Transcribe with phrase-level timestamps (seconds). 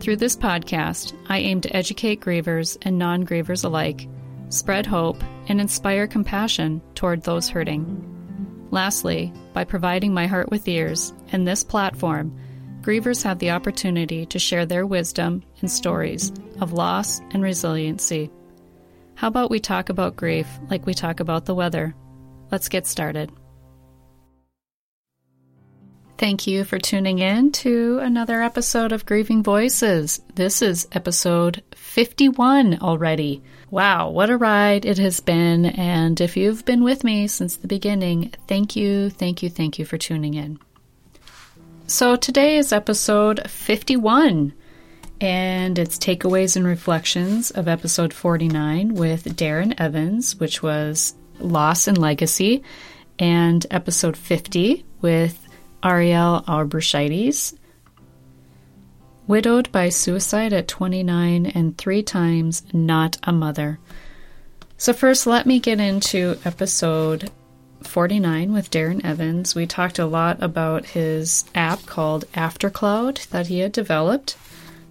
[0.00, 4.08] Through this podcast, I aim to educate grievers and non grievers alike
[4.48, 8.04] spread hope, and inspire compassion toward those hurting.
[8.70, 12.36] Lastly, by providing my heart with ears and this platform,
[12.82, 18.30] grievers have the opportunity to share their wisdom and stories of loss and resiliency.
[19.14, 21.94] How about we talk about grief like we talk about the weather?
[22.50, 23.32] Let's get started.
[26.18, 30.20] Thank you for tuning in to another episode of Grieving Voices.
[30.34, 33.40] This is episode 51 already.
[33.70, 35.66] Wow, what a ride it has been.
[35.66, 39.84] And if you've been with me since the beginning, thank you, thank you, thank you
[39.84, 40.58] for tuning in.
[41.86, 44.52] So today is episode 51,
[45.20, 51.96] and it's takeaways and reflections of episode 49 with Darren Evans, which was Loss and
[51.96, 52.64] Legacy,
[53.20, 55.44] and episode 50 with
[55.82, 57.56] Arielle Arborchides,
[59.26, 63.78] widowed by suicide at 29 and three times not a mother.
[64.76, 67.30] So, first, let me get into episode
[67.82, 69.54] 49 with Darren Evans.
[69.54, 74.36] We talked a lot about his app called AfterCloud that he had developed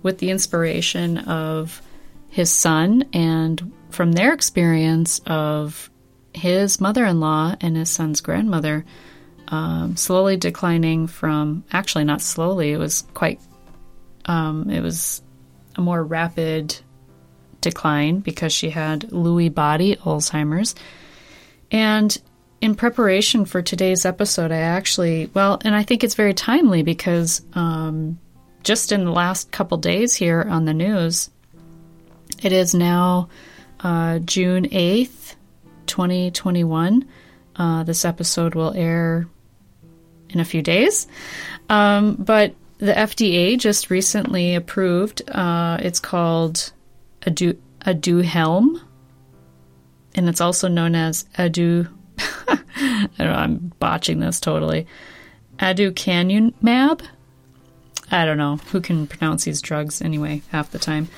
[0.03, 1.81] with the inspiration of
[2.29, 5.89] his son and from their experience of
[6.33, 8.85] his mother in law and his son's grandmother
[9.49, 13.39] um, slowly declining from actually not slowly it was quite
[14.25, 15.21] um, it was
[15.75, 16.75] a more rapid
[17.61, 20.75] decline because she had Lewy body Alzheimer's.
[21.71, 22.17] And
[22.61, 27.41] in preparation for today's episode I actually well and I think it's very timely because
[27.53, 28.17] um,
[28.63, 31.29] just in the last couple days here on the news
[32.41, 33.29] it is now
[33.81, 35.35] uh, June 8th
[35.85, 37.07] 2021
[37.57, 39.27] uh, this episode will air
[40.29, 41.07] in a few days.
[41.69, 45.27] Um, but the FDA just recently approved.
[45.29, 46.71] Uh, it's called
[47.21, 48.81] Adu Aduhelm,
[50.15, 51.89] and it's also known as Adu.
[52.47, 53.33] I don't know.
[53.33, 54.87] I'm botching this totally.
[55.59, 57.01] Aducanumab.
[58.09, 60.41] I don't know who can pronounce these drugs anyway.
[60.49, 61.09] Half the time.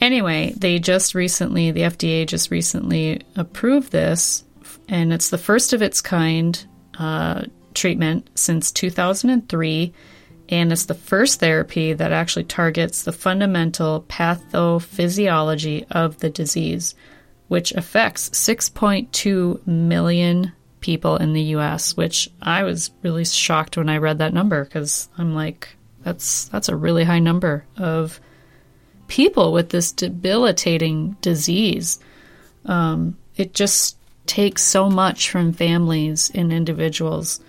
[0.00, 4.44] Anyway, they just recently, the FDA just recently approved this,
[4.88, 6.64] and it's the first of its kind
[6.98, 7.44] uh,
[7.74, 9.92] treatment since 2003,
[10.48, 16.94] and it's the first therapy that actually targets the fundamental pathophysiology of the disease,
[17.48, 23.98] which affects 6.2 million people in the US, which I was really shocked when I
[23.98, 25.68] read that number because I'm like,
[26.02, 28.20] that's that's a really high number of
[29.06, 32.00] people with this debilitating disease.
[32.64, 37.40] Um, it just takes so much from families and individuals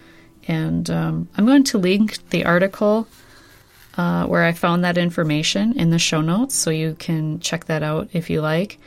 [0.47, 3.07] and um, I'm going to link the article
[3.97, 7.83] uh, where I found that information in the show notes so you can check that
[7.83, 8.79] out if you like.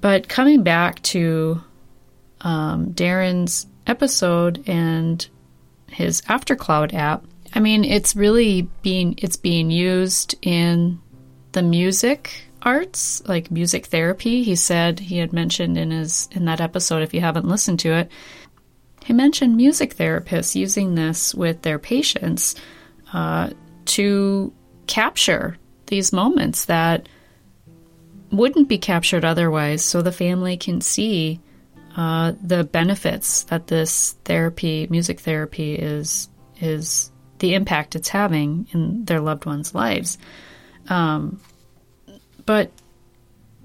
[0.00, 1.62] But coming back to
[2.40, 5.26] um, Darren's episode and
[5.88, 7.24] his AfterCloud app,
[7.54, 11.00] I mean, it's really being it's being used in
[11.52, 14.42] the music arts, like music therapy.
[14.42, 17.02] He said he had mentioned in his in that episode.
[17.02, 18.10] If you haven't listened to it,
[19.08, 22.54] he mentioned music therapists using this with their patients
[23.14, 23.48] uh,
[23.86, 24.52] to
[24.86, 27.08] capture these moments that
[28.30, 31.40] wouldn't be captured otherwise, so the family can see
[31.96, 36.28] uh, the benefits that this therapy, music therapy, is
[36.60, 40.18] is the impact it's having in their loved ones' lives.
[40.90, 41.40] Um,
[42.44, 42.70] but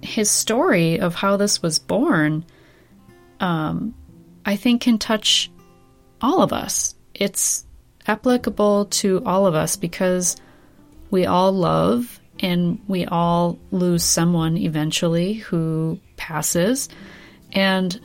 [0.01, 2.45] his story of how this was born
[3.41, 3.94] um,
[4.45, 5.51] I think can touch
[6.22, 6.95] all of us.
[7.13, 7.66] It's
[8.07, 10.36] applicable to all of us because
[11.12, 16.90] we all love and we all lose someone eventually who passes.
[17.51, 18.00] And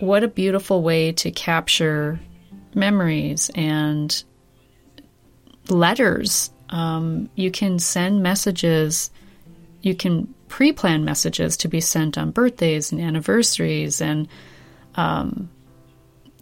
[0.00, 2.18] what a beautiful way to capture
[2.74, 4.22] memories and
[5.68, 6.50] letters.
[6.70, 9.10] Um, you can send messages,
[9.82, 14.28] you can pre plan messages to be sent on birthdays and anniversaries and
[14.96, 15.48] um,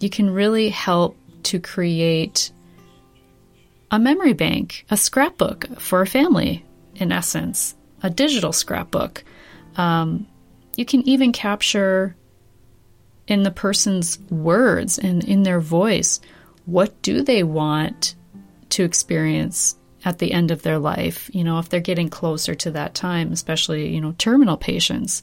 [0.01, 2.51] you can really help to create
[3.91, 6.65] a memory bank, a scrapbook for a family,
[6.95, 7.75] in essence.
[8.03, 9.25] a digital scrapbook.
[9.77, 10.29] Um,
[10.77, 12.15] you can even capture
[13.27, 16.21] in the person's words and in their voice
[16.65, 18.15] what do they want
[18.71, 22.71] to experience at the end of their life, you know, if they're getting closer to
[22.71, 25.23] that time, especially, you know, terminal patients.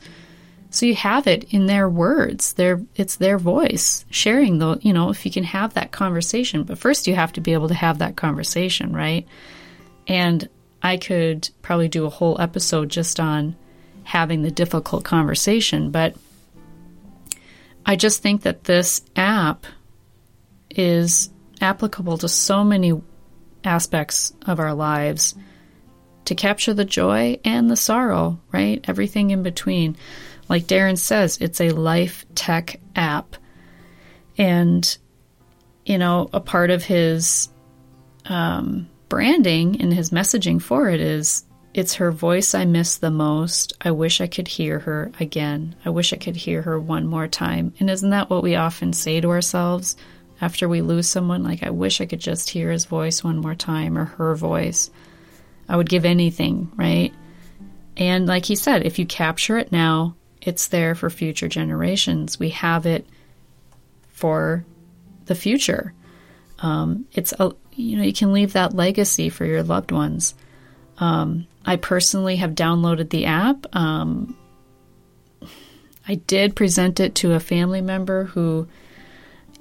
[0.75, 2.51] So you have it in their words.
[2.51, 6.63] Their it's their voice sharing the, you know, if you can have that conversation.
[6.63, 9.25] But first you have to be able to have that conversation, right?
[10.05, 10.49] And
[10.83, 13.55] I could probably do a whole episode just on
[14.03, 16.15] having the difficult conversation, but
[17.85, 19.65] I just think that this app
[20.69, 21.29] is
[21.61, 23.01] applicable to so many
[23.63, 25.35] aspects of our lives
[26.25, 28.83] to capture the joy and the sorrow, right?
[28.89, 29.95] Everything in between.
[30.47, 33.35] Like Darren says, it's a life tech app.
[34.37, 34.97] And,
[35.85, 37.49] you know, a part of his
[38.25, 43.73] um, branding and his messaging for it is it's her voice I miss the most.
[43.81, 45.75] I wish I could hear her again.
[45.83, 47.73] I wish I could hear her one more time.
[47.79, 49.97] And isn't that what we often say to ourselves
[50.39, 51.43] after we lose someone?
[51.43, 54.89] Like, I wish I could just hear his voice one more time or her voice.
[55.67, 57.13] I would give anything, right?
[57.97, 60.15] And like he said, if you capture it now,
[60.45, 62.39] it's there for future generations.
[62.39, 63.05] We have it
[64.09, 64.63] for
[65.25, 65.93] the future.
[66.59, 70.35] Um, it's a, you know you can leave that legacy for your loved ones.
[70.99, 73.75] Um, I personally have downloaded the app.
[73.75, 74.37] Um,
[76.07, 78.67] I did present it to a family member who,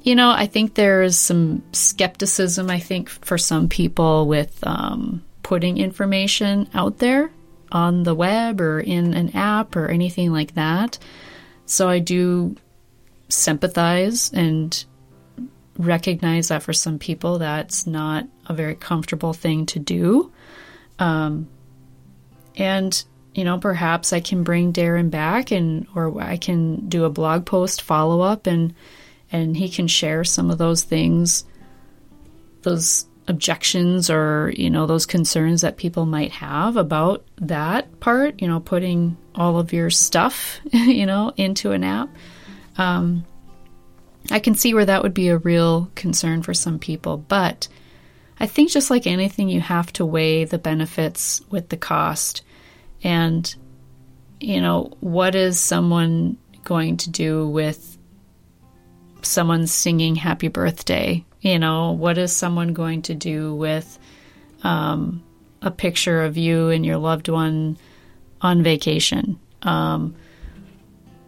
[0.02, 2.70] you know, I think there is some skepticism.
[2.70, 7.30] I think for some people with um, putting information out there
[7.74, 10.98] on the web or in an app or anything like that.
[11.66, 12.56] So I do
[13.28, 14.84] sympathize and
[15.76, 20.32] recognize that for some people that's not a very comfortable thing to do.
[21.00, 21.48] Um,
[22.56, 23.04] and
[23.34, 27.44] you know, perhaps I can bring Darren back and or I can do a blog
[27.44, 28.72] post follow up and
[29.32, 31.44] and he can share some of those things
[32.62, 38.46] those objections or you know those concerns that people might have about that part you
[38.46, 42.08] know putting all of your stuff you know into an app
[42.76, 43.24] um,
[44.30, 47.68] I can see where that would be a real concern for some people, but
[48.40, 52.42] I think just like anything, you have to weigh the benefits with the cost.
[53.02, 53.54] And,
[54.40, 57.98] you know, what is someone going to do with
[59.22, 61.24] someone singing happy birthday?
[61.44, 63.98] You know, what is someone going to do with
[64.62, 65.22] um,
[65.60, 67.76] a picture of you and your loved one
[68.40, 69.38] on vacation?
[69.60, 70.14] Um,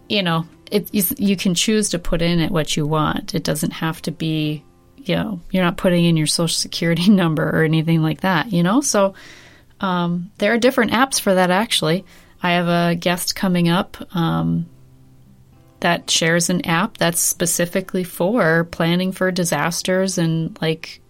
[0.08, 0.88] you know, it,
[1.20, 3.34] you can choose to put in it what you want.
[3.34, 4.64] It doesn't have to be,
[4.96, 8.62] you know, you're not putting in your social security number or anything like that, you
[8.62, 8.80] know?
[8.80, 9.12] So
[9.82, 12.06] um, there are different apps for that actually.
[12.42, 14.66] I have a guest coming up um,
[15.86, 21.00] that shares an app that's specifically for planning for disasters and like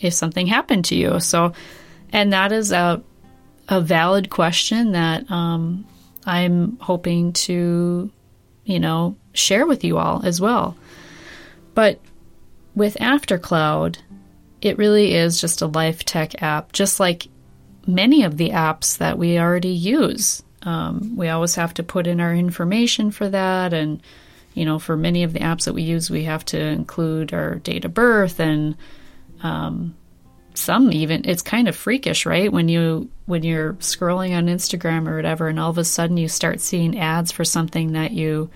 [0.00, 1.18] if something happened to you.
[1.18, 1.54] So,
[2.12, 3.02] and that is a,
[3.70, 5.86] a valid question that um,
[6.26, 8.10] I'm hoping to
[8.68, 10.76] you know, share with you all as well.
[11.74, 12.00] But
[12.74, 13.96] with AfterCloud,
[14.60, 17.28] it really is just a life tech app, just like
[17.86, 20.42] many of the apps that we already use.
[20.68, 23.72] Um, we always have to put in our information for that.
[23.72, 24.02] And,
[24.52, 27.54] you know, for many of the apps that we use, we have to include our
[27.54, 28.76] date of birth and
[29.42, 29.96] um,
[30.52, 32.52] some even it's kind of freakish right?
[32.52, 36.28] When you when you're scrolling on instagram or whatever and all of a sudden you
[36.28, 38.50] start seeing ads for something that you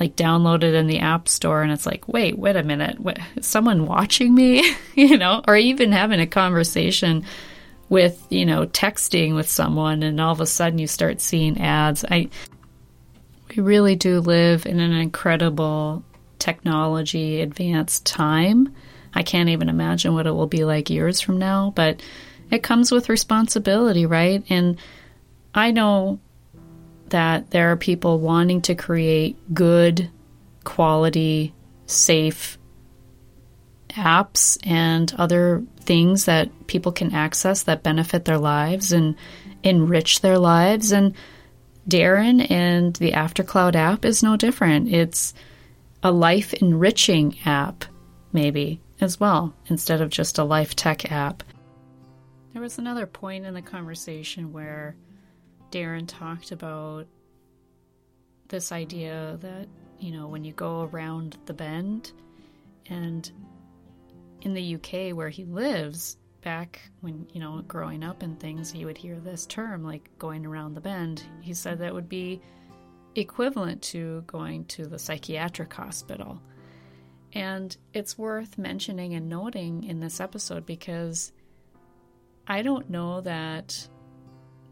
[0.00, 2.98] like downloaded in the app store and it's like wait wait a minute.
[3.42, 4.74] Someone watching me?
[4.96, 7.24] You know or even having a conversation
[7.94, 12.04] with you know texting with someone and all of a sudden you start seeing ads
[12.10, 12.28] i
[13.56, 16.04] we really do live in an incredible
[16.38, 18.74] technology advanced time
[19.14, 22.02] I can't even imagine what it will be like years from now, but
[22.50, 24.42] it comes with responsibility, right?
[24.50, 24.76] And
[25.54, 26.18] I know
[27.10, 30.10] that there are people wanting to create good,
[30.64, 31.54] quality,
[31.86, 32.58] safe
[33.94, 39.16] apps and other things that people can access that benefit their lives and
[39.62, 40.92] enrich their lives.
[40.92, 41.14] And
[41.88, 44.88] Darren and the AfterCloud app is no different.
[44.88, 45.34] It's
[46.02, 47.84] a life enriching app,
[48.32, 51.42] maybe as well, instead of just a life tech app.
[52.52, 54.96] There was another point in the conversation where
[55.70, 57.06] Darren talked about
[58.48, 59.66] this idea that,
[59.98, 62.12] you know, when you go around the bend,
[62.88, 63.30] and
[64.44, 68.84] in the UK where he lives, back when, you know, growing up and things, he
[68.84, 71.24] would hear this term like going around the bend.
[71.40, 72.40] He said that would be
[73.14, 76.40] equivalent to going to the psychiatric hospital.
[77.32, 81.32] And it's worth mentioning and noting in this episode because
[82.46, 83.88] I don't know that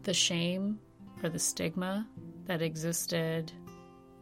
[0.03, 0.79] the shame
[1.23, 2.07] or the stigma
[2.45, 3.51] that existed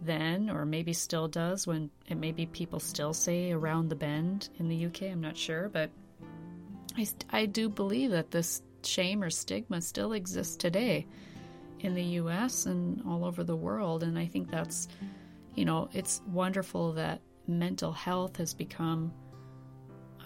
[0.01, 4.67] then, or maybe still does when it maybe people still say around the bend in
[4.67, 5.89] the UK, I'm not sure, but
[6.97, 11.05] I, I do believe that this shame or stigma still exists today
[11.79, 14.03] in the US and all over the world.
[14.03, 14.87] And I think that's,
[15.55, 19.13] you know, it's wonderful that mental health has become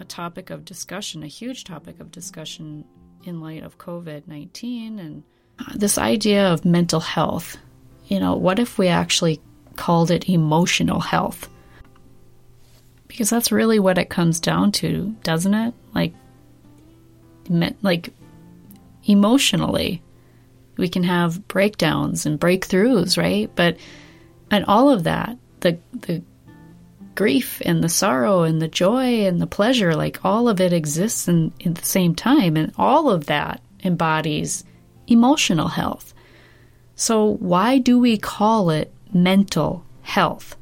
[0.00, 2.84] a topic of discussion, a huge topic of discussion
[3.24, 5.22] in light of COVID 19 and
[5.74, 7.56] this idea of mental health.
[8.08, 9.40] You know, what if we actually
[9.76, 11.48] called it emotional health?
[13.08, 15.74] Because that's really what it comes down to, doesn't it?
[15.94, 16.12] Like,
[17.82, 18.12] like
[19.04, 20.02] emotionally,
[20.76, 23.50] we can have breakdowns and breakthroughs, right?
[23.54, 23.76] But
[24.50, 26.22] and all of that, the the
[27.14, 31.28] grief and the sorrow and the joy and the pleasure, like all of it exists
[31.28, 34.64] in, in the same time, and all of that embodies
[35.06, 36.12] emotional health.
[36.94, 40.56] So why do we call it mental health?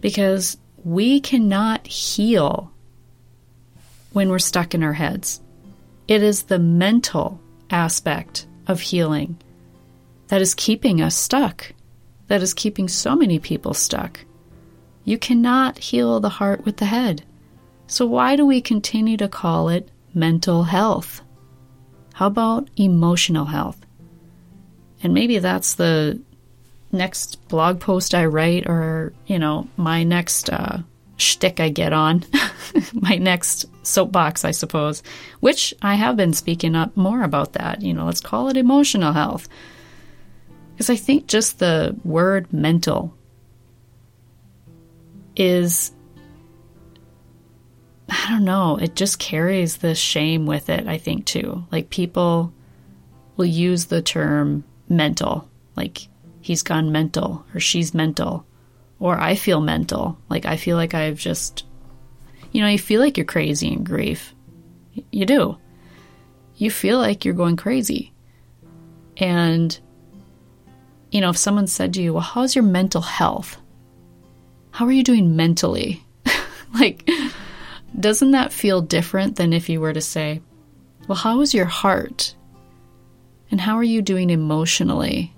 [0.00, 2.72] Because we cannot heal
[4.12, 5.40] when we're stuck in our heads.
[6.08, 7.40] It is the mental
[7.70, 9.36] aspect of healing
[10.28, 11.72] that is keeping us stuck,
[12.28, 14.24] that is keeping so many people stuck.
[15.04, 17.24] You cannot heal the heart with the head.
[17.86, 21.22] So, why do we continue to call it mental health?
[22.14, 23.84] How about emotional health?
[25.02, 26.20] And maybe that's the
[26.96, 30.78] next blog post I write, or, you know, my next uh,
[31.16, 32.24] shtick I get on,
[32.92, 35.02] my next soapbox, I suppose,
[35.40, 37.82] which I have been speaking up more about that.
[37.82, 39.48] You know, let's call it emotional health.
[40.72, 43.14] Because I think just the word mental
[45.36, 45.92] is,
[48.08, 51.64] I don't know, it just carries the shame with it, I think, too.
[51.72, 52.52] Like people
[53.36, 56.08] will use the term mental, like
[56.46, 58.46] he's gone mental or she's mental
[59.00, 60.16] or I feel mental.
[60.28, 61.64] Like I feel like I've just,
[62.52, 64.32] you know, you feel like you're crazy in grief.
[65.10, 65.58] You do.
[66.54, 68.12] You feel like you're going crazy.
[69.16, 69.76] And,
[71.10, 73.56] you know, if someone said to you, well, how's your mental health?
[74.70, 76.04] How are you doing mentally?
[76.78, 77.10] like,
[77.98, 80.40] doesn't that feel different than if you were to say,
[81.08, 82.36] well, how is your heart?
[83.50, 85.35] And how are you doing emotionally?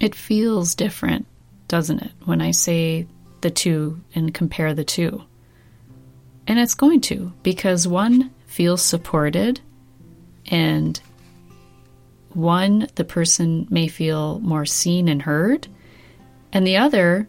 [0.00, 1.26] It feels different
[1.68, 3.06] doesn't it, when I say
[3.40, 5.24] the two and compare the two?
[6.46, 9.60] And it's going to, because one feels supported,
[10.46, 11.00] and
[12.30, 15.66] one, the person may feel more seen and heard,
[16.52, 17.26] and the other,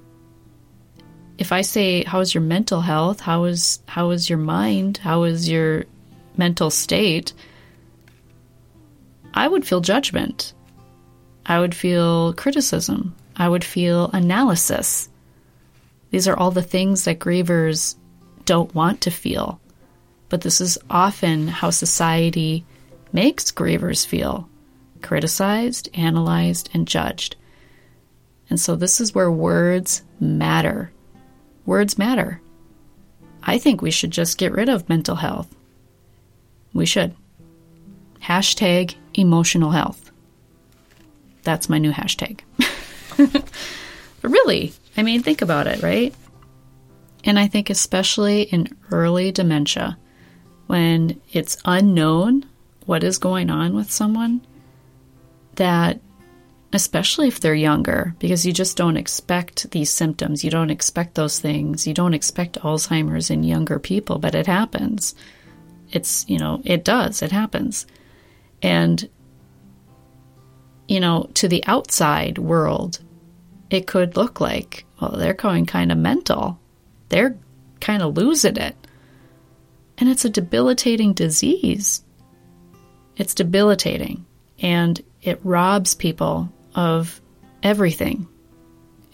[1.38, 3.20] if I say, How is your mental health?
[3.20, 4.98] How is, how is your mind?
[4.98, 5.86] How is your
[6.38, 7.34] mental state?
[9.34, 10.54] I would feel judgment.
[11.46, 13.16] I would feel criticism.
[13.36, 15.10] I would feel analysis.
[16.12, 17.96] These are all the things that grievers
[18.46, 19.60] don't want to feel.
[20.30, 22.66] But this is often how society
[23.12, 24.50] makes grievers feel
[25.02, 27.36] criticized, analyzed, and judged.
[28.50, 30.92] And so this is where words matter.
[31.66, 32.42] Words matter.
[33.44, 35.56] I think we should just get rid of mental health.
[36.74, 37.16] We should.
[38.22, 40.05] Hashtag emotional health.
[41.46, 42.42] That's my new hashtag.
[43.18, 43.50] but
[44.22, 46.14] really, I mean, think about it, right?
[47.24, 49.98] And I think, especially in early dementia,
[50.68, 52.46] when it's unknown
[52.86, 54.46] what is going on with someone,
[55.56, 56.00] that
[56.74, 61.40] especially if they're younger, because you just don't expect these symptoms, you don't expect those
[61.40, 65.16] things, you don't expect Alzheimer's in younger people, but it happens.
[65.92, 67.86] It's, you know, it does, it happens.
[68.62, 69.08] And,
[70.88, 73.00] you know, to the outside world,
[73.70, 76.60] it could look like, well, they're going kind of mental.
[77.10, 77.38] They're
[77.80, 78.76] kind of losing it.
[79.98, 82.04] And it's a debilitating disease.
[83.16, 84.26] It's debilitating.
[84.60, 87.22] And it robs people of
[87.64, 88.28] everything.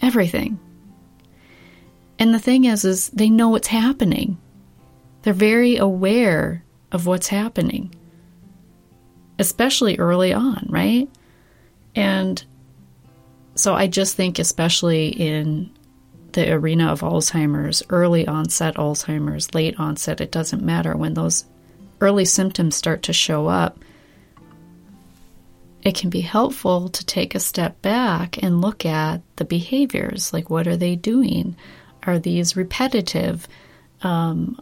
[0.00, 0.58] Everything.
[2.18, 4.38] And the thing is, is they know what's happening.
[5.22, 7.94] They're very aware of what's happening,
[9.38, 11.08] especially early on, right?
[11.94, 12.42] And
[13.54, 15.70] so I just think, especially in
[16.32, 21.44] the arena of Alzheimer's, early onset Alzheimer's, late onset, it doesn't matter when those
[22.00, 23.78] early symptoms start to show up,
[25.82, 30.32] it can be helpful to take a step back and look at the behaviors.
[30.32, 31.56] Like, what are they doing?
[32.04, 33.46] Are these repetitive?
[34.02, 34.60] Um,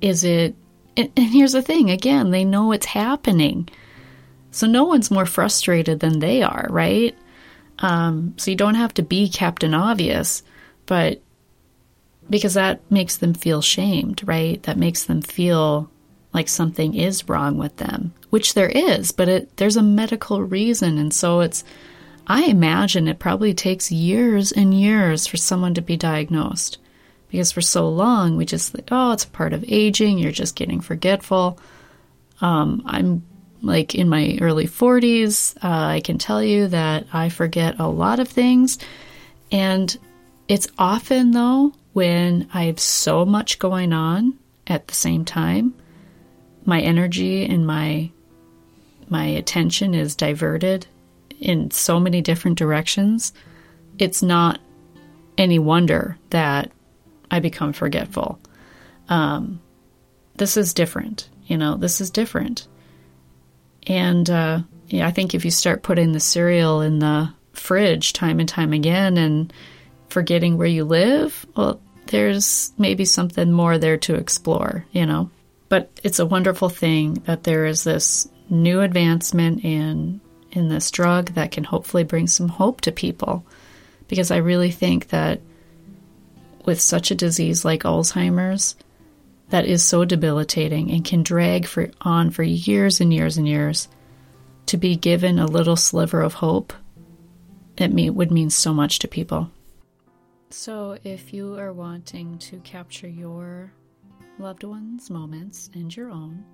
[0.00, 0.54] is it.
[0.96, 3.68] And, here's the thing again, they know it's happening.
[4.56, 7.14] So no one's more frustrated than they are, right?
[7.80, 10.42] Um, so you don't have to be Captain Obvious,
[10.86, 11.20] but
[12.30, 14.62] because that makes them feel shamed, right?
[14.62, 15.90] That makes them feel
[16.32, 20.96] like something is wrong with them, which there is, but it, there's a medical reason.
[20.96, 21.62] And so it's,
[22.26, 26.78] I imagine it probably takes years and years for someone to be diagnosed
[27.28, 30.56] because for so long we just think, oh, it's a part of aging, you're just
[30.56, 31.58] getting forgetful.
[32.40, 33.22] Um, I'm
[33.66, 38.20] like in my early 40s, uh, I can tell you that I forget a lot
[38.20, 38.78] of things.
[39.52, 39.96] And
[40.48, 45.74] it's often, though, when I have so much going on at the same time
[46.66, 48.10] my energy and my
[49.08, 50.86] my attention is diverted
[51.38, 53.32] in so many different directions,
[54.00, 54.58] it's not
[55.38, 56.72] any wonder that
[57.30, 58.40] I become forgetful.
[59.08, 59.60] Um,
[60.34, 61.76] this is different, you know.
[61.76, 62.66] This is different,
[63.86, 68.40] and uh, yeah, I think if you start putting the cereal in the fridge time
[68.40, 69.52] and time again and
[70.08, 75.30] forgetting where you live, well, there's maybe something more there to explore, you know.
[75.68, 80.20] But it's a wonderful thing that there is this new advancement in
[80.52, 83.44] in this drug that can hopefully bring some hope to people
[84.08, 85.40] because I really think that
[86.64, 88.76] with such a disease like Alzheimer's
[89.50, 93.88] that is so debilitating and can drag for on for years and years and years
[94.66, 96.72] to be given a little sliver of hope
[97.78, 99.50] it would mean so much to people.
[100.50, 103.72] So if you are wanting to capture your
[104.38, 106.44] loved ones' moments and your own,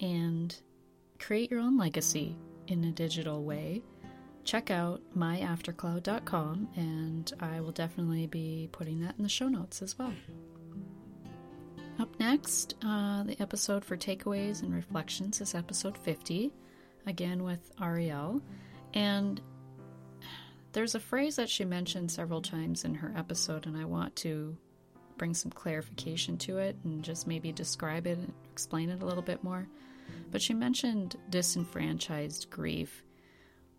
[0.00, 0.54] and
[1.18, 2.36] create your own legacy
[2.68, 3.82] in a digital way,
[4.44, 9.98] check out myaftercloud.com and I will definitely be putting that in the show notes as
[9.98, 10.12] well.
[12.00, 16.50] Up next, uh, the episode for takeaways and reflections is episode 50,
[17.06, 18.40] again with Arielle.
[18.94, 19.38] And
[20.72, 24.56] there's a phrase that she mentioned several times in her episode, and I want to
[25.18, 29.22] bring some clarification to it and just maybe describe it and explain it a little
[29.22, 29.68] bit more.
[30.30, 33.04] But she mentioned disenfranchised grief,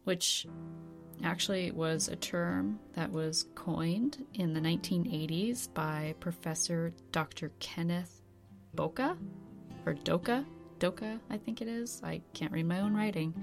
[0.03, 0.45] which
[1.23, 7.51] actually it was a term that was coined in the 1980s by Professor Dr.
[7.59, 8.21] Kenneth
[8.75, 9.17] Boka
[9.85, 10.45] or Doka.
[10.79, 12.01] Doka, I think it is.
[12.03, 13.33] I can't read my own writing.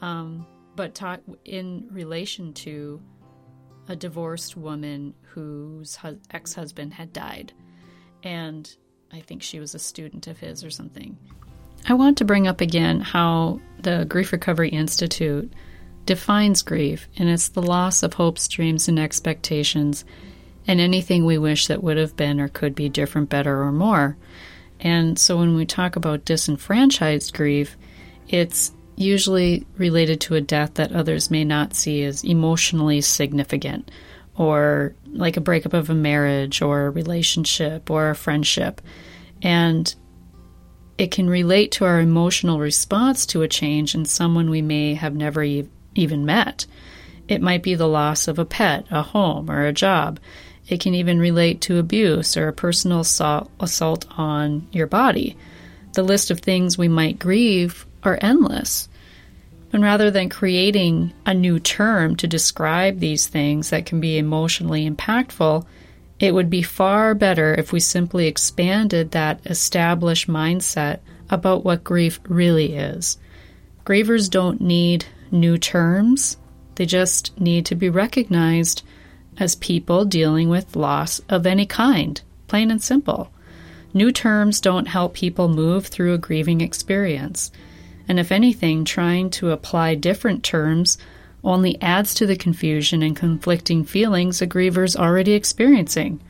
[0.00, 3.00] Um, but taught in relation to
[3.88, 7.52] a divorced woman whose hu- ex husband had died.
[8.22, 8.74] And
[9.12, 11.16] I think she was a student of his or something.
[11.86, 15.52] I want to bring up again how the Grief Recovery Institute
[16.06, 20.04] defines grief, and it's the loss of hopes, dreams, and expectations,
[20.66, 24.16] and anything we wish that would have been or could be different, better, or more.
[24.80, 27.76] And so when we talk about disenfranchised grief,
[28.28, 33.90] it's usually related to a death that others may not see as emotionally significant,
[34.36, 38.80] or like a breakup of a marriage, or a relationship, or a friendship.
[39.42, 39.94] And
[40.96, 45.14] it can relate to our emotional response to a change in someone we may have
[45.14, 46.66] never e- even met.
[47.28, 50.20] It might be the loss of a pet, a home, or a job.
[50.68, 55.36] It can even relate to abuse or a personal assault, on your body.
[55.92, 58.88] The list of things we might grieve are endless.
[59.72, 64.88] And rather than creating a new term to describe these things that can be emotionally
[64.88, 65.66] impactful,
[66.20, 72.20] it would be far better if we simply expanded that established mindset about what grief
[72.28, 73.18] really is.
[73.84, 76.38] Grievers don't need new terms,
[76.76, 78.82] they just need to be recognized
[79.38, 83.30] as people dealing with loss of any kind, plain and simple.
[83.92, 87.50] New terms don't help people move through a grieving experience
[88.08, 90.98] and if anything, trying to apply different terms
[91.42, 96.20] only adds to the confusion and conflicting feelings a griever's already experiencing.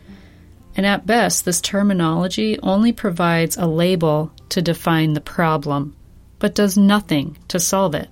[0.77, 5.95] And at best, this terminology only provides a label to define the problem,
[6.41, 8.09] but does nothing to solve it.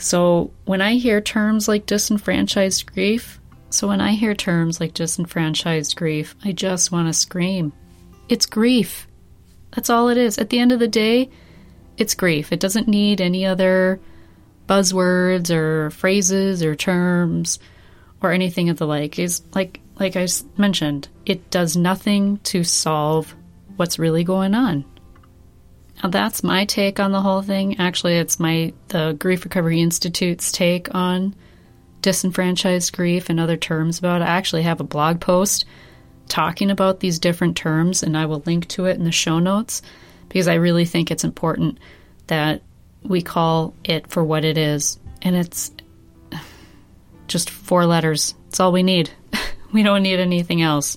[0.00, 5.94] So when I hear terms like disenfranchised grief, so when I hear terms like disenfranchised
[5.94, 7.72] grief, I just want to scream.
[8.28, 9.06] It's grief.
[9.72, 10.38] That's all it is.
[10.38, 11.28] At the end of the day,
[11.98, 12.50] it's grief.
[12.50, 14.00] It doesn't need any other
[14.66, 17.58] buzzwords or phrases or terms
[18.22, 19.18] or anything of the like.
[19.18, 23.34] Is like like I mentioned, it does nothing to solve
[23.76, 24.86] what's really going on.
[26.08, 27.78] That's my take on the whole thing.
[27.78, 31.34] Actually, it's my the Grief Recovery Institute's take on
[32.02, 34.24] disenfranchised grief and other terms about it.
[34.24, 35.66] I actually have a blog post
[36.28, 39.82] talking about these different terms, and I will link to it in the show notes
[40.28, 41.78] because I really think it's important
[42.28, 42.62] that
[43.02, 44.98] we call it for what it is.
[45.22, 45.70] And it's
[47.28, 48.34] just four letters.
[48.48, 49.10] It's all we need.
[49.72, 50.96] we don't need anything else.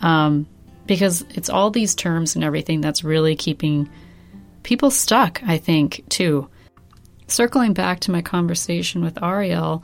[0.00, 0.46] Um,
[0.86, 3.88] because it's all these terms and everything that's really keeping
[4.62, 6.48] people stuck, I think, too.
[7.26, 9.82] Circling back to my conversation with Arielle,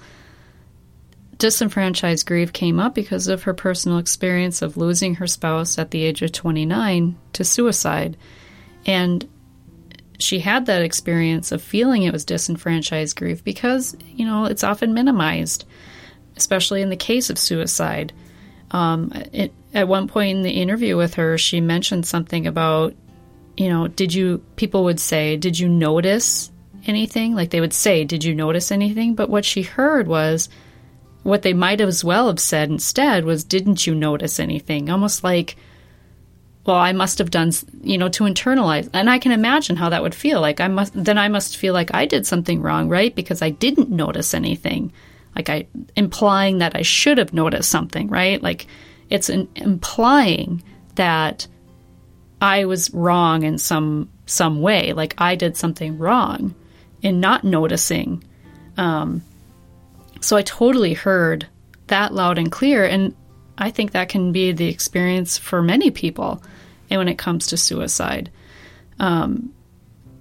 [1.38, 6.02] disenfranchised grief came up because of her personal experience of losing her spouse at the
[6.02, 8.16] age of 29 to suicide.
[8.86, 9.28] And
[10.18, 14.94] she had that experience of feeling it was disenfranchised grief because, you know, it's often
[14.94, 15.66] minimized,
[16.36, 18.12] especially in the case of suicide.
[18.70, 22.94] Um, it, at one point in the interview with her, she mentioned something about,
[23.56, 26.50] you know, did you, people would say, did you notice
[26.86, 27.34] anything?
[27.34, 29.14] Like they would say, did you notice anything?
[29.14, 30.48] But what she heard was,
[31.22, 34.88] what they might as well have said instead was, didn't you notice anything?
[34.88, 35.56] Almost like,
[36.64, 38.88] well, I must have done, you know, to internalize.
[38.92, 40.40] And I can imagine how that would feel.
[40.40, 43.14] Like I must, then I must feel like I did something wrong, right?
[43.14, 44.92] Because I didn't notice anything.
[45.34, 45.66] Like I,
[45.96, 48.42] implying that I should have noticed something, right?
[48.42, 48.66] Like
[49.10, 50.62] it's implying
[50.96, 51.46] that
[52.46, 54.92] I was wrong in some, some way.
[54.92, 56.54] Like I did something wrong
[57.02, 58.22] in not noticing,
[58.76, 59.24] um,
[60.20, 61.48] so I totally heard
[61.88, 62.84] that loud and clear.
[62.84, 63.16] And
[63.58, 66.40] I think that can be the experience for many people
[66.88, 68.30] and when it comes to suicide.
[69.00, 69.52] Um,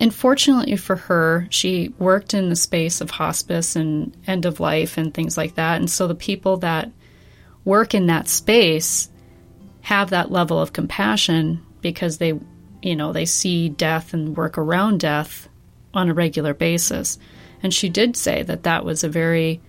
[0.02, 5.14] unfortunately for her, she worked in the space of hospice and end of life and
[5.14, 5.78] things like that.
[5.78, 6.90] And so the people that
[7.66, 9.12] work in that space
[9.82, 12.34] have that level of compassion because they,
[12.82, 15.48] you know, they see death and work around death
[15.94, 17.20] on a regular basis.
[17.62, 19.62] And she did say that that was a very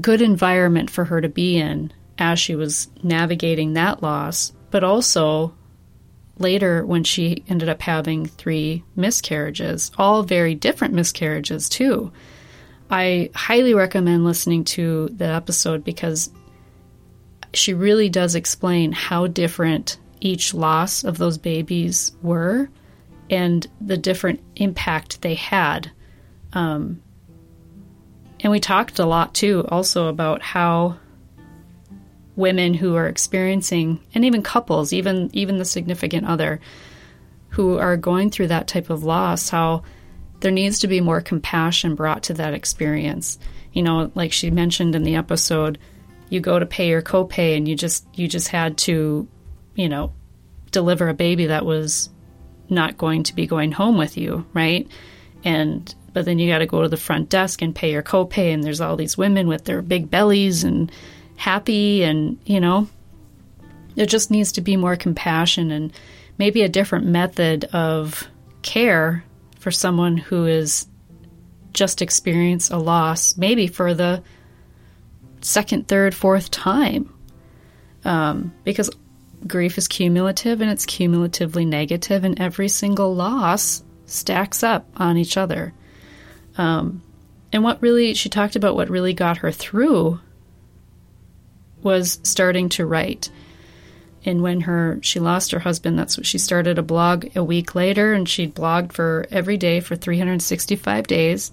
[0.00, 5.54] good environment for her to be in as she was navigating that loss, but also
[6.38, 12.10] later when she ended up having three miscarriages, all very different miscarriages, too.
[12.90, 16.28] I highly recommend listening to the episode because
[17.54, 22.68] she really does explain how different each loss of those babies were
[23.28, 25.90] and the different impact they had
[26.52, 27.00] um,
[28.42, 30.98] and we talked a lot too, also about how
[32.36, 36.60] women who are experiencing, and even couples, even even the significant other,
[37.50, 39.82] who are going through that type of loss, how
[40.40, 43.38] there needs to be more compassion brought to that experience.
[43.72, 45.78] You know, like she mentioned in the episode,
[46.30, 49.28] you go to pay your copay, and you just you just had to,
[49.74, 50.12] you know,
[50.70, 52.10] deliver a baby that was
[52.68, 54.88] not going to be going home with you, right?
[55.44, 58.52] And but then you got to go to the front desk and pay your copay,
[58.52, 60.90] and there's all these women with their big bellies and
[61.36, 62.88] happy, and you know,
[63.94, 65.92] there just needs to be more compassion and
[66.38, 68.26] maybe a different method of
[68.62, 69.24] care
[69.58, 70.86] for someone who is
[71.72, 74.22] just experienced a loss, maybe for the
[75.40, 77.12] second, third, fourth time.
[78.04, 78.90] Um, because
[79.46, 85.36] grief is cumulative and it's cumulatively negative, and every single loss stacks up on each
[85.36, 85.72] other.
[86.58, 87.02] Um,
[87.52, 90.20] and what really, she talked about what really got her through
[91.82, 93.30] was starting to write.
[94.24, 97.74] And when her she lost her husband, that's what she started a blog a week
[97.74, 101.52] later, and she blogged for every day for 365 days,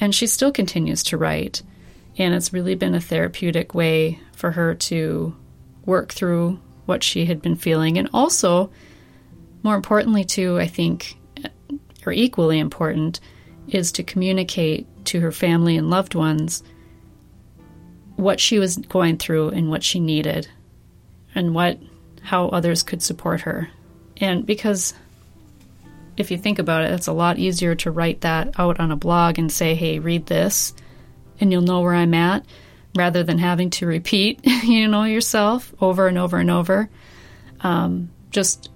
[0.00, 1.62] and she still continues to write.
[2.18, 5.36] And it's really been a therapeutic way for her to
[5.84, 8.70] work through what she had been feeling, and also,
[9.62, 11.16] more importantly, too, I think,
[12.06, 13.20] or equally important,
[13.68, 16.62] is to communicate to her family and loved ones
[18.16, 20.48] what she was going through and what she needed
[21.34, 21.78] and what
[22.22, 23.68] how others could support her.
[24.18, 24.94] And because
[26.16, 28.96] if you think about it, it's a lot easier to write that out on a
[28.96, 30.74] blog and say, "Hey, read this,"
[31.40, 32.46] and you'll know where I'm at,
[32.96, 36.88] rather than having to repeat, you know, yourself over and over and over.
[37.60, 38.70] Um, just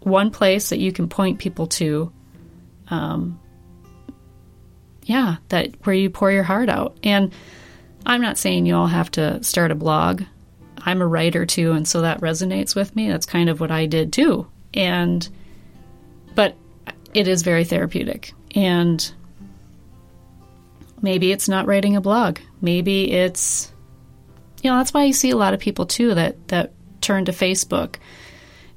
[0.00, 2.12] one place that you can point people to
[2.88, 3.40] um,
[5.04, 6.96] yeah, that where you pour your heart out.
[7.02, 7.32] And
[8.06, 10.22] I'm not saying you all have to start a blog.
[10.78, 13.08] I'm a writer too, and so that resonates with me.
[13.08, 14.46] That's kind of what I did too.
[14.74, 15.26] And
[16.34, 16.56] but
[17.14, 18.32] it is very therapeutic.
[18.54, 19.12] And
[21.02, 22.38] maybe it's not writing a blog.
[22.60, 23.72] Maybe it's
[24.62, 27.32] you know, that's why you see a lot of people too that that turn to
[27.32, 27.96] Facebook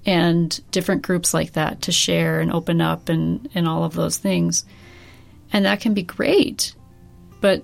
[0.06, 4.18] and different groups like that to share and open up and, and all of those
[4.18, 4.66] things.
[5.54, 6.76] And that can be great.
[7.42, 7.64] But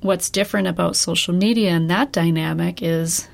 [0.00, 3.28] what's different about social media and that dynamic is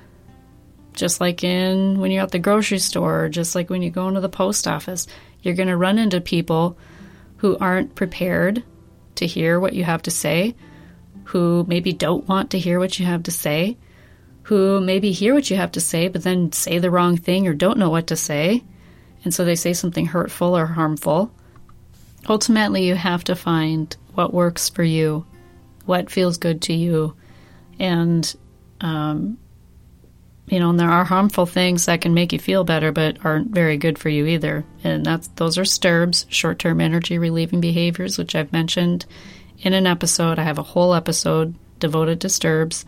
[0.95, 4.21] just like in when you're at the grocery store, just like when you go into
[4.21, 5.07] the post office,
[5.43, 6.79] you're going to run into people
[7.39, 8.63] who aren't prepared
[9.23, 10.55] to hear what you have to say,
[11.25, 13.79] who maybe don't want to hear what you have to say,
[14.43, 17.55] who maybe hear what you have to say, but then say the wrong thing or
[17.55, 18.63] don't know what to say.
[19.25, 21.33] And so they say something hurtful or harmful.
[22.29, 25.25] Ultimately, you have to find what works for you,
[25.87, 27.17] what feels good to you.
[27.79, 28.35] And,
[28.81, 29.39] um,
[30.47, 33.51] you know, and there are harmful things that can make you feel better, but aren't
[33.53, 34.65] very good for you either.
[34.83, 39.07] And that's those are STERBs, short-term energy relieving behaviors, which I've mentioned
[39.61, 40.39] in an episode.
[40.39, 42.85] I have a whole episode devoted to STERBs.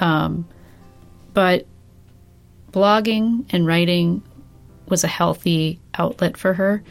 [0.00, 0.46] Um,
[1.32, 1.66] but
[2.70, 4.22] blogging and writing
[4.88, 6.82] was a healthy outlet for her.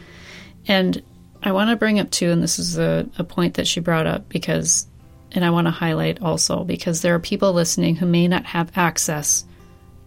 [0.66, 1.02] And
[1.42, 4.06] I want to bring up too, and this is a, a point that she brought
[4.06, 4.86] up because,
[5.32, 8.72] and I want to highlight also because there are people listening who may not have
[8.76, 9.44] access.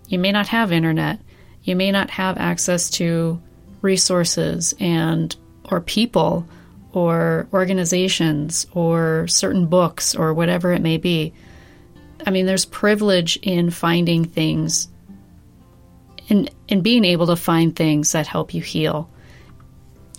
[0.07, 1.19] You may not have internet.
[1.63, 3.41] You may not have access to
[3.81, 6.47] resources and or people
[6.93, 11.33] or organizations or certain books or whatever it may be.
[12.25, 14.87] I mean, there's privilege in finding things
[16.29, 19.09] and in being able to find things that help you heal.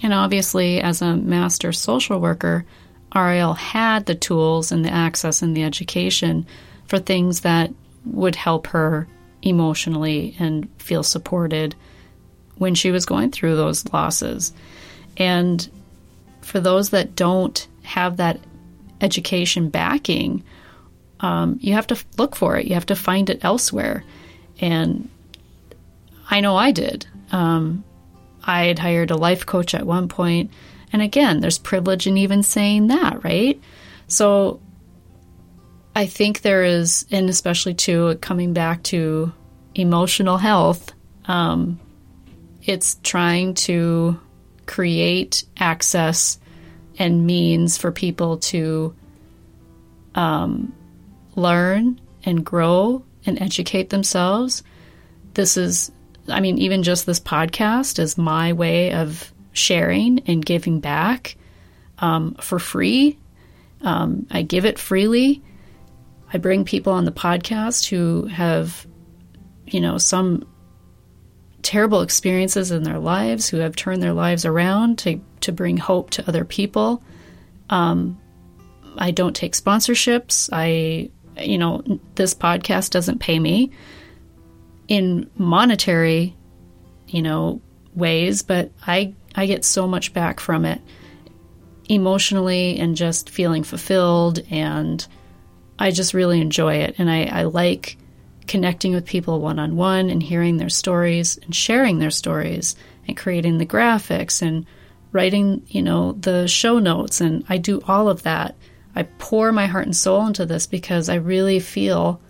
[0.02, 2.64] And obviously, as a master social worker,
[3.14, 6.46] Arielle had the tools and the access and the education
[6.86, 7.72] for things that
[8.04, 9.08] would help her
[9.42, 11.74] emotionally and feel supported
[12.56, 14.52] when she was going through those losses.
[15.16, 15.68] And
[16.40, 18.40] for those that don't have that
[19.00, 20.42] education backing,
[21.20, 22.66] um, you have to look for it.
[22.66, 24.04] You have to find it elsewhere.
[24.60, 25.08] And
[26.30, 27.06] I know I did.
[27.32, 27.84] Um,
[28.44, 30.50] I had hired a life coach at one point,
[30.92, 33.60] and again, there's privilege in even saying that, right?
[34.06, 34.60] So
[35.98, 39.32] I think there is, and especially too, coming back to
[39.74, 40.92] emotional health,
[41.24, 41.80] um,
[42.62, 44.20] it's trying to
[44.64, 46.38] create access
[47.00, 48.94] and means for people to
[50.14, 50.72] um,
[51.34, 54.62] learn and grow and educate themselves.
[55.34, 55.90] This is,
[56.28, 61.36] I mean, even just this podcast is my way of sharing and giving back
[61.98, 63.18] um, for free.
[63.80, 65.42] Um, I give it freely.
[66.32, 68.86] I bring people on the podcast who have,
[69.66, 70.46] you know, some
[71.62, 76.10] terrible experiences in their lives, who have turned their lives around to, to bring hope
[76.10, 77.02] to other people.
[77.70, 78.18] Um,
[78.96, 80.48] I don't take sponsorships.
[80.52, 81.10] I
[81.40, 81.82] you know,
[82.14, 83.70] this podcast doesn't pay me
[84.88, 86.36] in monetary,
[87.06, 87.60] you know,
[87.94, 90.80] ways, but I I get so much back from it
[91.88, 95.06] emotionally and just feeling fulfilled and
[95.78, 97.96] I just really enjoy it and I, I like
[98.46, 103.16] connecting with people one on one and hearing their stories and sharing their stories and
[103.16, 104.66] creating the graphics and
[105.12, 108.56] writing, you know, the show notes and I do all of that
[108.98, 112.20] I pour my heart and soul into this because I really feel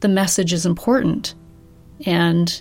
[0.00, 1.36] the message is important.
[2.04, 2.60] And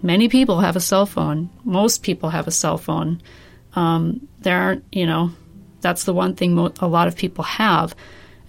[0.00, 1.50] many people have a cell phone.
[1.64, 3.20] Most people have a cell phone.
[3.74, 5.32] Um, there aren't, you know,
[5.80, 7.92] that's the one thing mo- a lot of people have.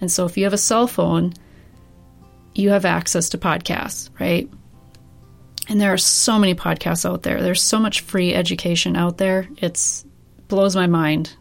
[0.00, 1.34] And so if you have a cell phone,
[2.54, 4.50] you have access to podcasts, right?
[5.68, 7.42] And there are so many podcasts out there.
[7.42, 9.48] There's so much free education out there.
[9.58, 10.04] It's
[10.48, 11.36] blows my mind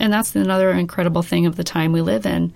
[0.00, 2.52] and that's another incredible thing of the time we live in.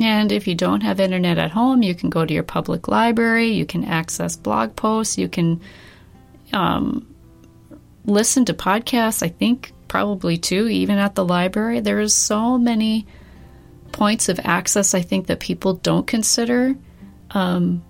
[0.00, 3.48] And if you don't have internet at home, you can go to your public library,
[3.48, 5.60] you can access blog posts, you can
[6.52, 7.14] um,
[8.04, 11.80] listen to podcasts, I think probably too, even at the library.
[11.80, 13.06] There is so many
[13.92, 16.74] points of access I think that people don't consider
[17.30, 17.84] um,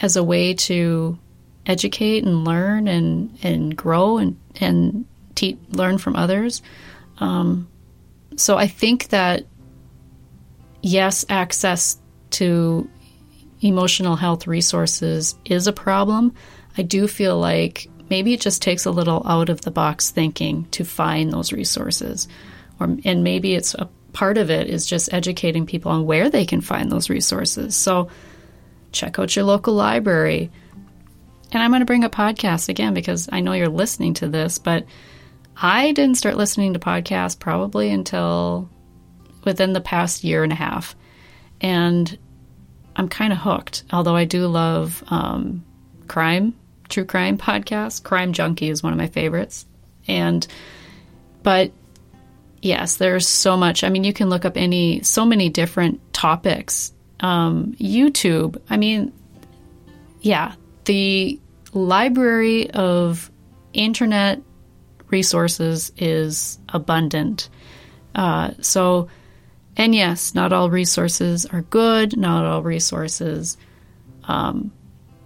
[0.00, 1.18] as a way to
[1.66, 6.62] educate and learn and, and grow and, and te- learn from others.
[7.18, 7.68] Um,
[8.36, 9.46] so I think that,
[10.82, 11.98] yes, access
[12.30, 12.88] to
[13.60, 16.34] emotional health resources is a problem.
[16.76, 20.66] I do feel like maybe it just takes a little out of the box thinking
[20.72, 22.28] to find those resources.
[22.78, 26.46] Or, and maybe it's a part of it is just educating people on where they
[26.46, 27.76] can find those resources.
[27.76, 28.08] So
[28.90, 30.50] check out your local library.
[31.52, 34.56] And I'm going to bring a podcast again because I know you're listening to this,
[34.58, 34.86] but
[35.54, 38.70] I didn't start listening to podcasts probably until
[39.44, 40.96] within the past year and a half.
[41.60, 42.18] And
[42.96, 45.62] I'm kind of hooked, although I do love um,
[46.08, 46.54] crime
[46.88, 48.02] true crime podcasts.
[48.02, 49.66] Crime Junkie is one of my favorites.
[50.08, 50.46] And,
[51.42, 51.70] but
[52.66, 53.84] yes, there's so much.
[53.84, 56.92] I mean, you can look up any, so many different topics.
[57.20, 59.12] Um, YouTube, I mean,
[60.20, 61.40] yeah, the
[61.72, 63.30] library of
[63.72, 64.42] internet
[65.08, 67.48] resources is abundant.
[68.14, 69.08] Uh, so,
[69.76, 73.56] and yes, not all resources are good, not all resources
[74.24, 74.72] um,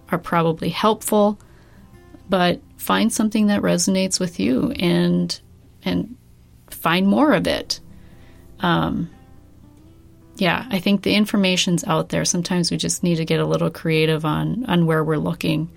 [0.09, 1.39] are probably helpful,
[2.29, 5.39] but find something that resonates with you and
[5.83, 6.15] and
[6.81, 7.79] find more of it.
[8.59, 9.09] Um,
[10.35, 12.25] yeah, I think the information's out there.
[12.25, 15.69] Sometimes we just need to get a little creative on on where we're looking.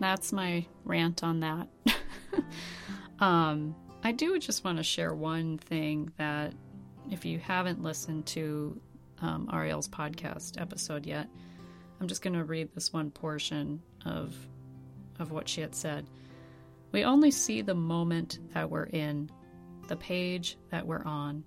[0.00, 1.68] That's my rant on that.
[3.20, 6.54] um, I do just want to share one thing that
[7.10, 8.80] if you haven't listened to
[9.20, 11.28] um, Arielle's podcast episode yet,
[12.00, 14.34] I'm just going to read this one portion of
[15.18, 16.06] of what she had said.
[16.92, 19.30] We only see the moment that we're in,
[19.90, 21.42] the page that we're on.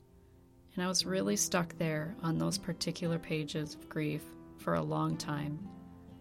[0.75, 4.21] And I was really stuck there on those particular pages of grief
[4.58, 5.58] for a long time,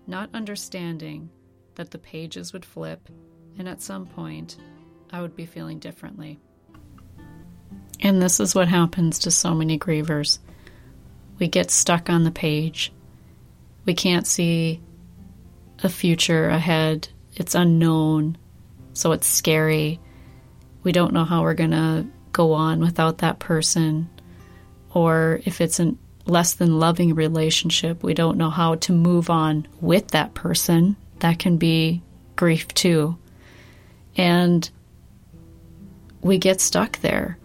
[0.06, 1.28] not understanding
[1.74, 3.08] that the pages would flip
[3.58, 4.56] and at some point
[5.10, 6.38] I would be feeling differently.
[7.98, 10.38] And this is what happens to so many grievers.
[11.40, 12.92] We get stuck on the page.
[13.84, 14.80] We can't see
[15.82, 17.08] a future ahead.
[17.34, 18.38] It's unknown,
[18.92, 19.98] so it's scary.
[20.82, 24.08] We don't know how we're going to go on without that person.
[24.94, 25.94] Or if it's a
[26.26, 30.96] less than loving relationship, we don't know how to move on with that person.
[31.20, 32.02] That can be
[32.36, 33.16] grief too.
[34.16, 34.68] And
[36.20, 37.38] we get stuck there.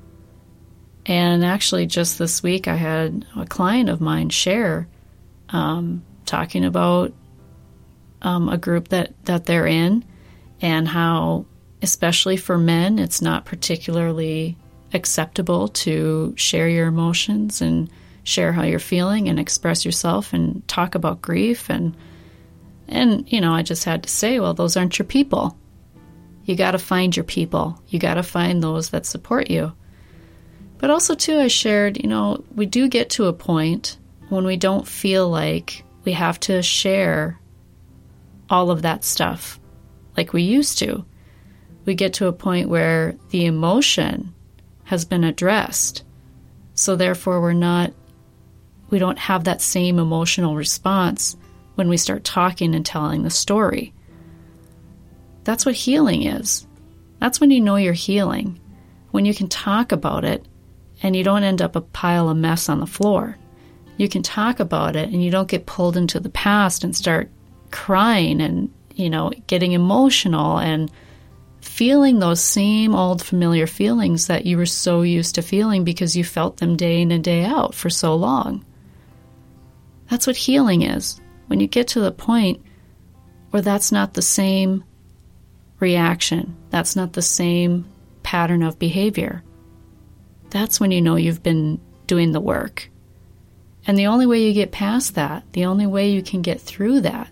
[1.06, 4.88] And actually, just this week, I had a client of mine share
[5.50, 7.14] um, talking about
[8.22, 10.04] um, a group that, that they're in
[10.62, 11.46] and how,
[11.82, 14.58] especially for men, it's not particularly
[14.94, 17.90] acceptable to share your emotions and
[18.24, 21.96] share how you're feeling and express yourself and talk about grief and
[22.88, 25.58] and you know I just had to say well those aren't your people
[26.48, 27.80] you got to find your people.
[27.90, 29.74] You got to find those that support you.
[30.78, 33.98] But also, too, I shared, you know, we do get to a point
[34.30, 37.38] when we don't feel like we have to share
[38.50, 39.60] all of that stuff
[40.16, 41.06] like we used to.
[41.88, 44.36] We get to a point where the emotion
[44.84, 46.04] has been addressed.
[46.74, 47.94] So, therefore, we're not,
[48.90, 51.38] we don't have that same emotional response
[51.76, 53.94] when we start talking and telling the story.
[55.46, 56.68] That's what healing is.
[57.22, 58.60] That's when you know you're healing,
[59.12, 60.46] when you can talk about it
[61.02, 63.38] and you don't end up a pile of mess on the floor.
[63.96, 67.30] You can talk about it and you don't get pulled into the past and start
[67.72, 70.92] crying and, you know, getting emotional and
[71.68, 76.24] feeling those same old familiar feelings that you were so used to feeling because you
[76.24, 78.66] felt them day in and day out for so long.
[80.10, 81.20] That's what healing is.
[81.48, 82.62] When you get to the point
[83.52, 84.84] where that's not the same
[85.80, 86.56] reaction.
[86.70, 87.86] That's not the same
[88.24, 89.44] pattern of behavior.
[90.50, 92.90] That's when you know you've been doing the work.
[93.86, 97.02] And the only way you get past that, the only way you can get through
[97.02, 97.30] that,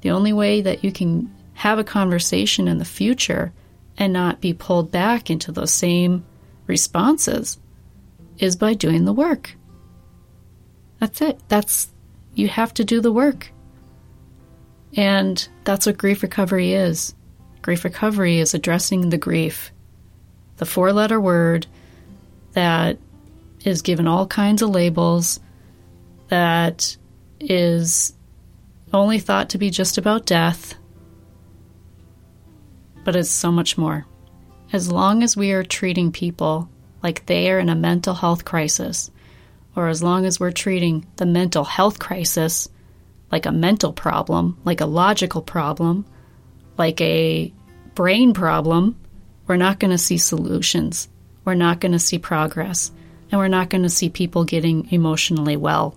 [0.00, 3.52] the only way that you can have a conversation in the future
[3.96, 6.24] and not be pulled back into those same
[6.68, 7.58] responses
[8.38, 9.56] is by doing the work.
[11.00, 11.40] That's it.
[11.48, 11.88] That's
[12.36, 13.50] you have to do the work.
[14.96, 17.12] And that's what grief recovery is.
[17.60, 19.72] Grief recovery is addressing the grief,
[20.58, 21.66] the four letter word
[22.52, 22.98] that
[23.64, 25.40] is given all kinds of labels,
[26.28, 26.96] that
[27.40, 28.14] is
[28.92, 30.77] only thought to be just about death,
[33.08, 34.06] but it's so much more.
[34.70, 36.68] As long as we are treating people
[37.02, 39.10] like they are in a mental health crisis,
[39.74, 42.68] or as long as we're treating the mental health crisis
[43.32, 46.04] like a mental problem, like a logical problem,
[46.76, 47.50] like a
[47.94, 48.94] brain problem,
[49.46, 51.08] we're not going to see solutions.
[51.46, 52.92] We're not going to see progress.
[53.32, 55.96] And we're not going to see people getting emotionally well.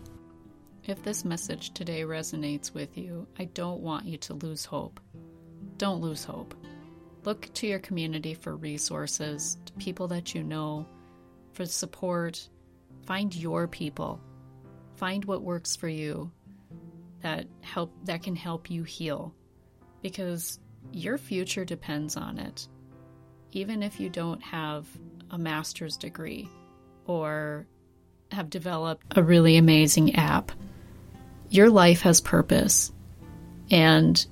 [0.86, 5.02] If this message today resonates with you, I don't want you to lose hope.
[5.78, 6.56] Don't lose hope.
[7.24, 10.88] Look to your community for resources, to people that you know,
[11.54, 12.48] for support.
[13.06, 14.20] Find your people.
[14.96, 16.32] Find what works for you
[17.22, 19.34] that help that can help you heal.
[20.02, 20.60] Because
[20.92, 22.68] your future depends on it.
[23.52, 24.88] Even if you don't have
[25.30, 26.50] a master's degree
[27.06, 27.68] or
[28.32, 30.52] have developed a really amazing app,
[31.50, 32.92] your life has purpose.
[33.70, 34.26] And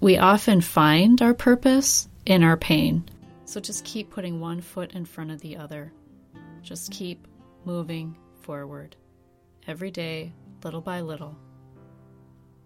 [0.00, 3.04] we often find our purpose in our pain.
[3.44, 5.92] So just keep putting one foot in front of the other.
[6.62, 7.26] Just keep
[7.64, 8.94] moving forward
[9.66, 10.32] every day,
[10.62, 11.36] little by little.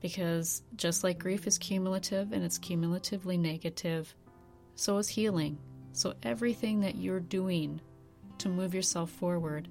[0.00, 4.14] Because just like grief is cumulative and it's cumulatively negative,
[4.74, 5.58] so is healing.
[5.92, 7.80] So everything that you're doing
[8.38, 9.68] to move yourself forward,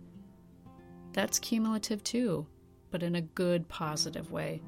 [1.14, 2.48] that's cumulative too,
[2.90, 4.62] but in a good, positive way.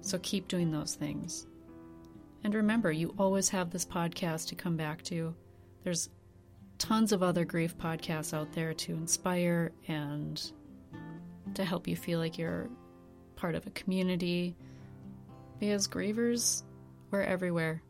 [0.00, 1.46] So keep doing those things.
[2.44, 5.34] And remember, you always have this podcast to come back to.
[5.84, 6.08] There's
[6.78, 10.42] tons of other grief podcasts out there to inspire and
[11.54, 12.68] to help you feel like you're
[13.36, 14.56] part of a community.
[15.60, 16.62] Because grievers,
[17.10, 17.82] we're everywhere.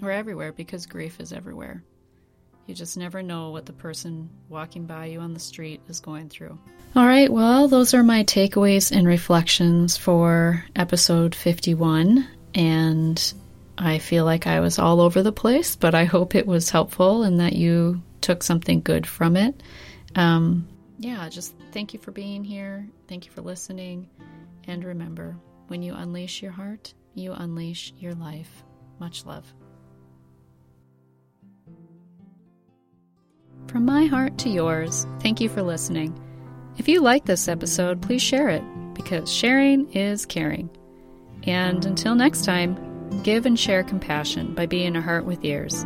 [0.00, 1.84] We're everywhere because grief is everywhere.
[2.66, 6.30] You just never know what the person walking by you on the street is going
[6.30, 6.58] through.
[6.96, 12.26] All right, well, those are my takeaways and reflections for episode 51.
[12.54, 13.34] And
[13.76, 17.24] I feel like I was all over the place, but I hope it was helpful
[17.24, 19.62] and that you took something good from it.
[20.14, 22.88] Um, yeah, just thank you for being here.
[23.08, 24.08] Thank you for listening.
[24.66, 25.36] And remember,
[25.66, 28.62] when you unleash your heart, you unleash your life.
[29.00, 29.52] Much love.
[33.66, 36.18] From my heart to yours, thank you for listening.
[36.78, 38.62] If you like this episode, please share it
[38.94, 40.70] because sharing is caring.
[41.46, 45.82] And until next time, give and share compassion by being a heart with ears.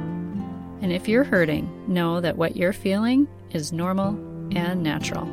[0.80, 4.11] And if you're hurting, know that what you're feeling is normal
[4.56, 5.24] and natural.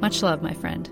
[0.00, 0.88] Much love, my friend.